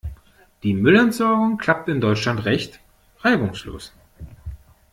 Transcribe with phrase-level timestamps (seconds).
[0.63, 2.79] Die Müllentsorgung klappt in Deutschland recht
[3.19, 3.93] reibungslos.